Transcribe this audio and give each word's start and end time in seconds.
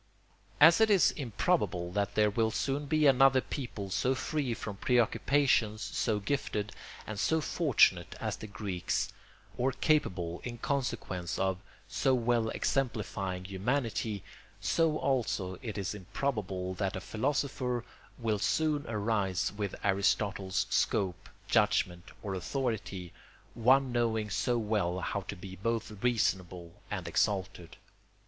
]As 0.59 0.81
it 0.81 0.89
is 0.89 1.11
improbable 1.11 1.91
that 1.91 2.15
there 2.15 2.31
will 2.31 2.49
soon 2.49 2.87
be 2.87 3.05
another 3.05 3.39
people 3.39 3.91
so 3.91 4.15
free 4.15 4.55
from 4.55 4.77
preoccupations, 4.77 5.83
so 5.83 6.17
gifted, 6.19 6.71
and 7.05 7.19
so 7.19 7.39
fortunate 7.39 8.15
as 8.19 8.35
the 8.35 8.47
Greeks, 8.47 9.13
or 9.59 9.71
capable 9.73 10.41
in 10.43 10.57
consequence 10.57 11.37
of 11.37 11.59
so 11.87 12.15
well 12.15 12.49
exemplifying 12.49 13.45
humanity, 13.45 14.23
so 14.59 14.97
also 14.97 15.59
it 15.61 15.77
is 15.77 15.93
improbable 15.93 16.73
that 16.73 16.95
a 16.95 16.99
philosopher 16.99 17.85
will 18.17 18.39
soon 18.39 18.87
arise 18.87 19.51
with 19.55 19.75
Aristotle's 19.83 20.65
scope, 20.71 21.29
judgment, 21.47 22.09
or 22.23 22.33
authority, 22.33 23.13
one 23.53 23.91
knowing 23.91 24.31
so 24.31 24.57
well 24.57 25.01
how 25.01 25.21
to 25.21 25.35
be 25.35 25.55
both 25.57 26.03
reasonable 26.03 26.81
and 26.89 27.07
exalted. 27.07 27.77